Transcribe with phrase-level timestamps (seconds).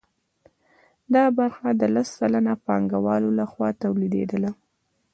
[1.13, 4.51] دا برخه د لس سلنه پانګوالو لخوا تولیدېدله